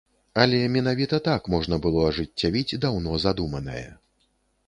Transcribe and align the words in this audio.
Але 0.43 0.59
менавіта 0.75 1.19
так 1.27 1.49
можна 1.55 1.75
было 1.83 2.07
ажыццявіць 2.11 2.79
даўно 2.87 3.19
задуманае. 3.27 3.87